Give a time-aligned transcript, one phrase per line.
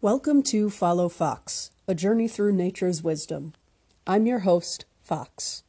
[0.00, 3.54] Welcome to Follow Fox, a journey through nature's wisdom.
[4.06, 5.64] I'm your host, Fox.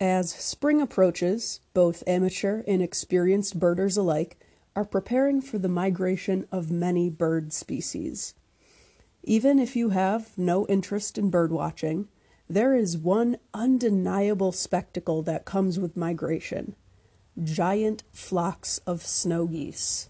[0.00, 4.38] As spring approaches, both amateur and experienced birders alike
[4.74, 8.32] are preparing for the migration of many bird species.
[9.22, 12.06] Even if you have no interest in birdwatching,
[12.48, 16.74] there is one undeniable spectacle that comes with migration
[17.44, 20.08] giant flocks of snow geese.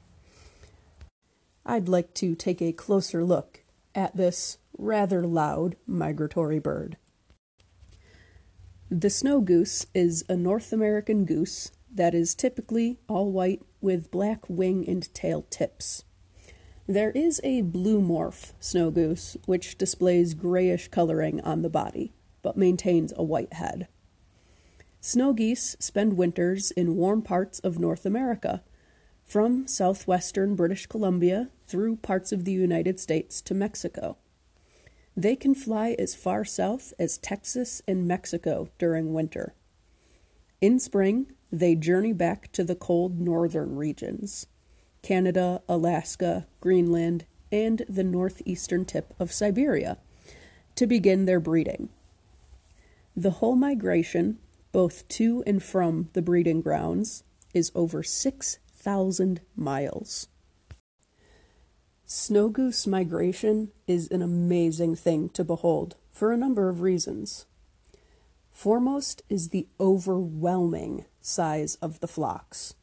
[1.69, 6.97] I'd like to take a closer look at this rather loud migratory bird.
[8.88, 14.48] The snow goose is a North American goose that is typically all white with black
[14.48, 16.05] wing and tail tips.
[16.87, 22.12] There is a blue morph snow goose which displays grayish coloring on the body
[22.43, 23.88] but maintains a white head.
[25.01, 28.62] Snow geese spend winters in warm parts of North America,
[29.27, 34.16] from southwestern British Columbia through parts of the United States to Mexico.
[35.16, 39.55] They can fly as far south as Texas and Mexico during winter.
[40.60, 44.46] In spring, they journey back to the cold northern regions
[45.02, 49.99] Canada, Alaska, Greenland, and the northeastern tip of Siberia
[50.74, 51.88] to begin their breeding.
[53.16, 54.38] The whole migration,
[54.73, 57.23] both to and from the breeding grounds,
[57.55, 58.02] is over
[58.87, 60.29] 6,000 miles.
[62.04, 67.47] Snow goose migration is an amazing thing to behold for a number of reasons.
[68.53, 72.75] Foremost is the overwhelming size of the flocks.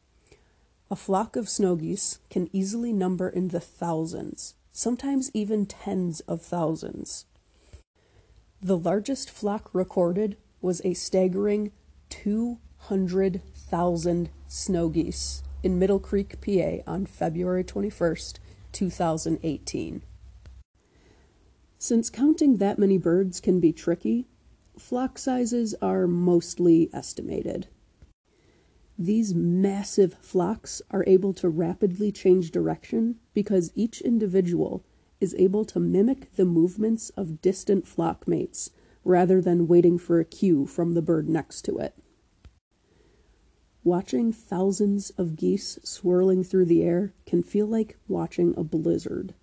[0.90, 6.42] A flock of snow geese can easily number in the thousands, sometimes even tens of
[6.42, 7.24] thousands.
[8.60, 11.72] The largest flock recorded was a staggering
[12.10, 18.38] 200,000 snow geese in Middle Creek, PA on February 21st,
[18.72, 20.02] 2018.
[21.78, 24.26] Since counting that many birds can be tricky,
[24.78, 27.68] flock sizes are mostly estimated.
[28.98, 34.84] These massive flocks are able to rapidly change direction because each individual
[35.18, 38.70] is able to mimic the movements of distant flock mates
[39.02, 41.94] rather than waiting for a cue from the bird next to it.
[43.84, 49.34] Watching thousands of geese swirling through the air can feel like watching a blizzard.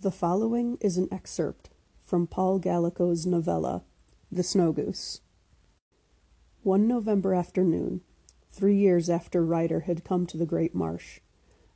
[0.00, 1.68] The following is an excerpt
[2.00, 3.82] from Paul Gallico's novella,
[4.32, 5.20] The Snow Goose.
[6.62, 8.00] One November afternoon,
[8.50, 11.20] three years after Rhayader had come to the Great Marsh,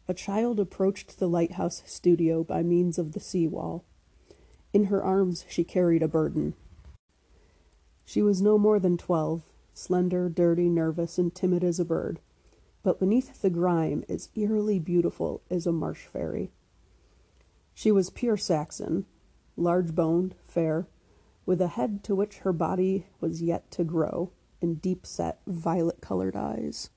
[0.09, 3.85] a child approached the lighthouse studio by means of the sea wall.
[4.73, 6.55] In her arms she carried a burden.
[8.07, 9.43] She was no more than twelve,
[9.75, 12.21] slender, dirty, nervous, and timid as a bird,
[12.83, 16.51] but beneath the grime as eerily beautiful as a marsh fairy.
[17.75, 19.07] She was pure Saxon,
[19.57, 20.87] large boned, fair,
[21.47, 26.01] with a head to which her body was yet to grow, and deep set, violet
[26.01, 26.91] colored eyes.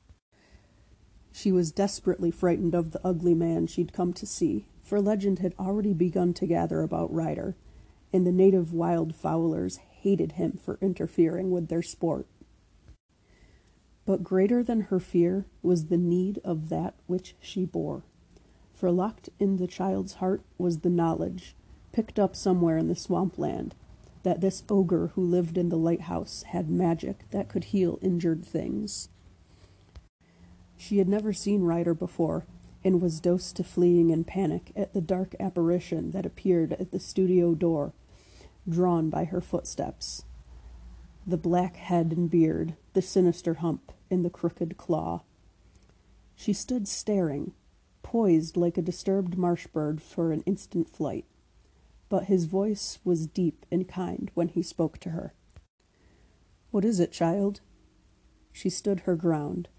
[1.32, 5.56] She was desperately frightened of the ugly man she'd come to see, for legend had
[5.58, 7.56] already begun to gather about Rhayader,
[8.12, 12.28] and the native wild fowlers hated him for interfering with their sport.
[14.06, 18.04] But greater than her fear was the need of that which she bore.
[18.74, 21.56] For locked in the child's heart was the knowledge,
[21.94, 23.76] picked up somewhere in the swampland,
[24.24, 29.08] that this ogre who lived in the lighthouse had magic that could heal injured things.
[30.76, 32.46] She had never seen Rhayader before,
[32.84, 37.00] and was dosed to fleeing in panic at the dark apparition that appeared at the
[37.00, 37.94] studio door,
[38.68, 40.26] drawn by her footsteps
[41.26, 45.24] the black head and beard, the sinister hump, and the crooked claw.
[46.36, 47.54] She stood staring,
[48.02, 51.26] poised like a disturbed marsh bird for an instant flight.
[52.10, 55.34] But his voice was deep and kind when he spoke to her.
[56.72, 57.62] What is it, child?
[58.52, 59.70] She stood her ground,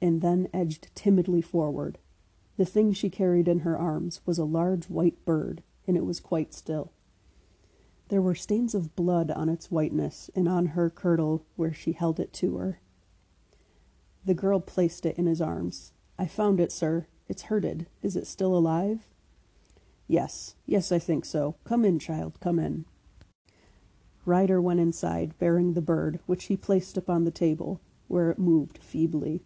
[0.00, 1.98] and then edged timidly forward.
[2.56, 6.18] The thing she carried in her arms was a large white bird, and it was
[6.20, 6.92] quite still.
[8.12, 12.20] There were stains of blood on its whiteness and on her kirtle where she held
[12.20, 12.78] it to her.
[14.26, 15.94] The girl placed it in his arms.
[16.18, 17.06] I found it, sir.
[17.26, 17.86] It's hurted.
[18.02, 19.08] Is it still alive?
[20.06, 21.56] Yes, yes, I think so.
[21.64, 22.84] Come in, child, come in.
[24.26, 28.76] Rhayader went inside, bearing the bird, which he placed upon the table, where it moved
[28.76, 29.40] feebly.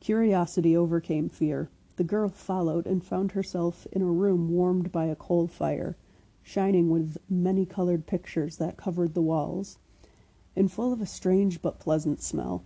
[0.00, 1.70] Curiosity overcame fear.
[1.98, 5.96] The girl followed and found herself in a room warmed by a coal fire
[6.46, 9.78] shining with many colored pictures that covered the walls,
[10.54, 12.64] and full of a strange but pleasant smell.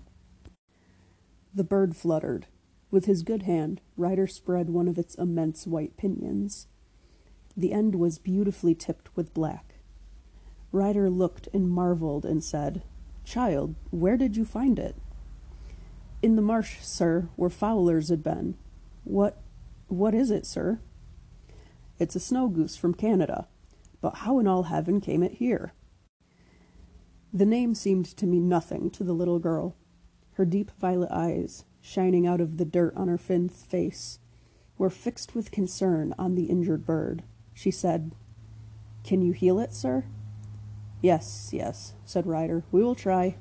[1.54, 2.46] The bird fluttered.
[2.90, 6.66] With his good hand, Rhayader spread one of its immense white pinions.
[7.56, 9.76] The end was beautifully tipped with black.
[10.74, 12.82] Rhayader looked and marveled and said,
[13.24, 14.94] Child, where did you find it?
[16.20, 18.56] In the marsh, sir, where fowlers had been.
[19.04, 19.40] What
[19.88, 20.80] what is it, sir?
[21.98, 23.46] It's a snow goose from Canada.
[24.00, 25.73] But how in all heaven came it here?
[27.32, 29.76] The name seemed to mean nothing to the little girl.
[30.32, 34.19] Her deep violet eyes, shining out of the dirt on her thin face,
[34.79, 37.23] were fixed with concern on the injured bird.
[37.55, 38.12] She said,
[39.05, 40.06] Can you heal it, sir?
[41.02, 42.62] Yes, yes, said Rhayader.
[42.73, 43.37] We will try.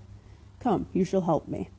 [0.60, 1.70] Come, you shall help me.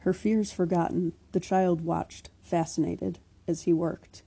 [0.00, 4.22] Her fears forgotten, the child watched, fascinated, as he worked,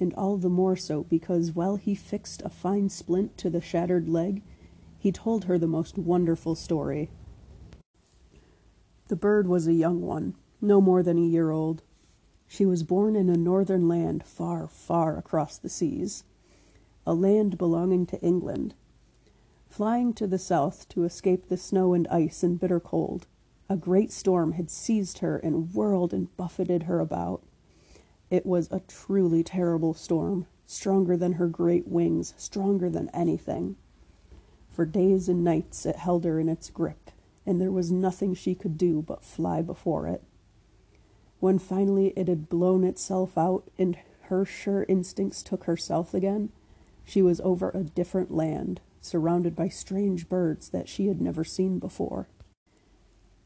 [0.00, 4.08] and all the more so because while he fixed a fine splint to the shattered
[4.08, 4.42] leg,
[4.98, 7.10] he told her the most wonderful story.
[9.08, 11.82] The bird was a young one, no more than a year old.
[12.46, 16.24] She was born in a northern land far, far across the seas,
[17.06, 18.74] a land belonging to England.
[19.66, 23.26] Flying to the south to escape the snow and ice and bitter cold,
[23.68, 27.42] a great storm had seized her and whirled and buffeted her about.
[28.30, 33.76] It was a truly terrible storm, stronger than her great wings, stronger than anything.
[34.68, 37.10] For days and nights it held her in its grip,
[37.46, 40.22] and there was nothing she could do but fly before it.
[41.40, 45.78] When finally it had blown itself out and her sure instincts took her
[46.12, 46.50] again,
[47.04, 51.78] she was over a different land, surrounded by strange birds that she had never seen
[51.78, 52.28] before.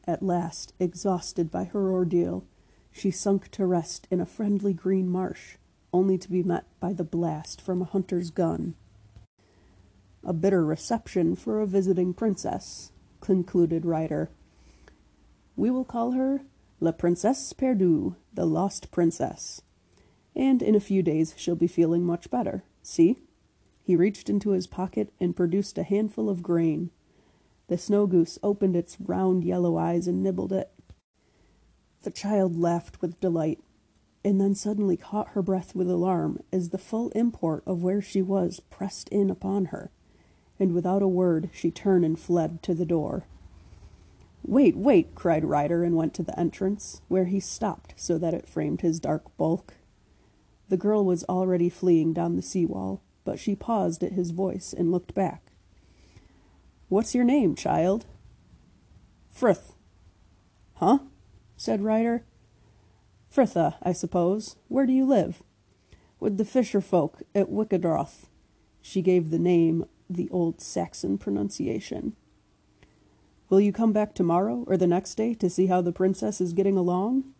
[0.05, 2.45] At last, exhausted by her ordeal,
[2.93, 5.57] she sunk to rest in a friendly green marsh,
[5.91, 8.75] only to be met by the blast from a hunter's gun.
[10.23, 14.29] A bitter reception for a visiting princess, concluded Rhayader.
[15.55, 16.43] We will call her
[16.79, 19.61] La Princesse Perdue, the Lost Princess.
[20.35, 22.63] And in a few days she'll be feeling much better.
[22.83, 23.17] See?
[23.83, 26.91] He reached into his pocket and produced a handful of grain.
[27.67, 30.72] The snow goose opened its round yellow eyes and nibbled it.
[32.03, 33.59] The child laughed with delight,
[34.23, 38.21] and then suddenly caught her breath with alarm as the full import of where she
[38.21, 39.91] was pressed in upon her,
[40.59, 43.25] and without a word she turned and fled to the door.
[44.45, 48.47] Wait, wait, cried Rhayader and went to the entrance, where he stopped so that it
[48.47, 49.73] framed his dark bulk.
[50.69, 54.73] The girl was already fleeing down the sea wall but she paused at his voice
[54.77, 55.51] and looked back.
[56.89, 58.05] What's your name, child?
[59.29, 59.73] Frith.
[60.75, 60.99] Huh?
[61.63, 62.23] Said Rhayader.
[63.33, 64.57] Fritha, I suppose.
[64.67, 65.43] Where do you live?
[66.19, 68.25] With the fisher folk at Wickaeldroth.
[68.81, 72.17] She gave the name the old Saxon pronunciation.
[73.49, 76.51] Will you come back tomorrow or the next day to see how the princess is
[76.51, 77.31] getting along?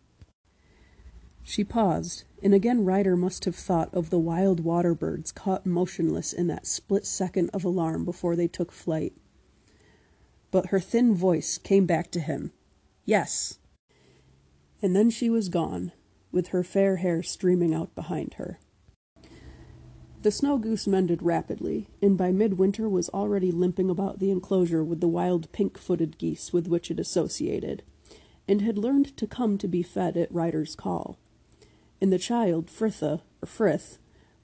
[1.42, 6.32] She paused, and again Rhayader must have thought of the wild water birds caught motionless
[6.32, 9.12] in that split second of alarm before they took flight.
[10.50, 12.52] But her thin voice came back to him.
[13.04, 13.58] Yes.
[14.84, 15.92] And then she was gone,
[16.30, 18.60] with her fair hair streaming out behind her.
[20.20, 25.00] The snow goose mended rapidly, and by midwinter was already limping about the enclosure with
[25.00, 27.82] the wild pink footed geese with which it associated,
[28.46, 31.18] and had learned to come to be fed at Rhayader's call
[32.04, 33.96] and the child, Fritha, or Frith,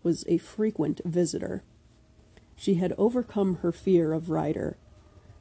[0.03, 1.63] was a frequent visitor.
[2.57, 4.77] She had overcome her fear of Rhayader.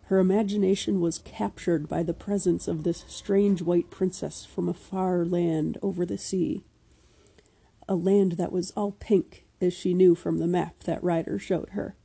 [0.09, 5.23] Her imagination was captured by the presence of this strange white princess from a far
[5.23, 6.63] land over the sea.
[7.87, 11.69] A land that was all pink, as she knew from the map that Rhayader showed
[11.73, 11.95] her,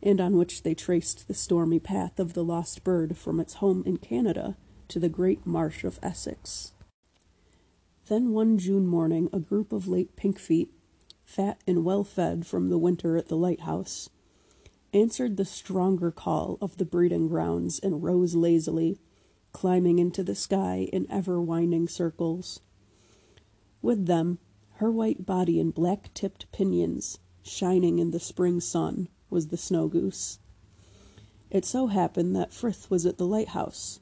[0.00, 3.82] and on which they traced the stormy path of the lost bird from its home
[3.84, 6.70] in Canada to the great marsh of Essex.
[8.06, 10.68] Then one June morning a group of late Pinkfeet,
[11.24, 14.08] fat and well fed from the winter at the lighthouse,
[14.92, 18.98] answered the stronger call of the breeding grounds and rose lazily,
[19.52, 22.60] climbing into the sky in ever winding circles.
[23.82, 24.38] With them,
[24.74, 29.88] her white body and black tipped pinions, shining in the spring sun, was the snow
[29.88, 30.38] goose.
[31.50, 34.00] It so happened that Frith was at the lighthouse.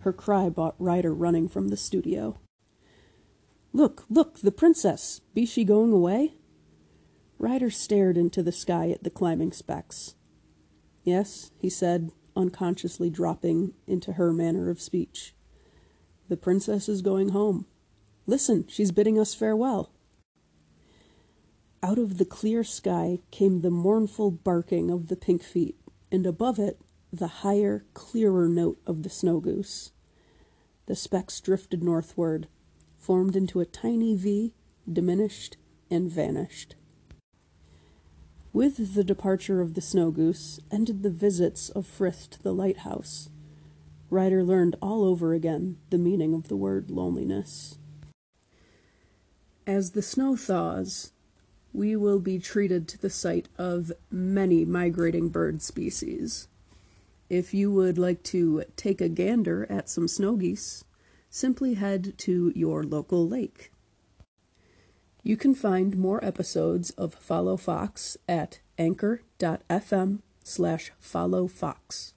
[0.00, 2.38] Her cry brought Rhayader running from the studio.
[3.72, 5.20] Look, look, the princess!
[5.32, 6.34] Be she going away?
[7.40, 10.14] Rhayader stared into the sky at the climbing specks.
[11.04, 15.34] Yes, he said, unconsciously dropping into her manner of speech.
[16.28, 17.66] The princess is going home.
[18.26, 19.90] Listen, she's bidding us farewell.
[21.82, 25.76] Out of the clear sky came the mournful barking of the pink feet,
[26.12, 26.80] and above it
[27.12, 29.90] the higher, clearer note of the snow goose.
[30.86, 32.48] The specks drifted northward,
[32.98, 34.54] formed into a tiny V,
[34.90, 35.56] diminished,
[35.90, 36.76] and vanished.
[38.52, 43.30] With the departure of the snow goose ended the visits of Frith to the lighthouse.
[44.10, 47.78] Rhayader learned all over again the meaning of the word loneliness.
[49.66, 51.12] As the snow thaws,
[51.72, 56.48] we will be treated to the sight of many migrating bird species.
[57.30, 60.84] If you would like to take a gander at some snow geese,
[61.30, 63.71] simply head to your local lake.
[65.24, 72.12] You can find more episodes of Follow Fox at anchor.fm slash followfox,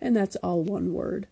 [0.00, 1.28] and that's all one word.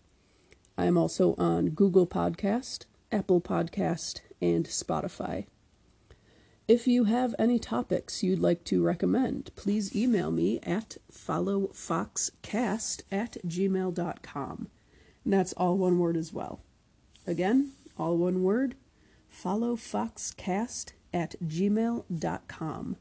[0.79, 5.47] I am also on Google Podcast, Apple Podcast, and Spotify.
[6.69, 13.37] If you have any topics you'd like to recommend, please email me at followfoxcast at
[13.45, 14.69] gmail.com.
[15.25, 16.61] And that's all one word as well.
[17.27, 18.77] Again, all one word,
[19.33, 22.97] followfoxcast at gmail.com.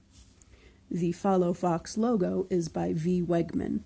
[0.90, 3.22] The Follow Fox logo is by V.
[3.22, 3.84] Wegman.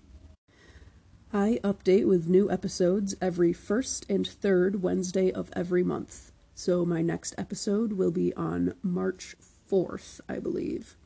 [1.32, 6.30] I update with new episodes every first and third Wednesday of every month.
[6.54, 9.34] So my next episode will be on March
[9.70, 10.96] 4th, I believe.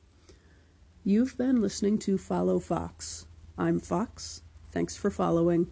[1.03, 3.27] You've been listening to Follow Fox.
[3.57, 4.43] I'm Fox.
[4.71, 5.71] Thanks for following.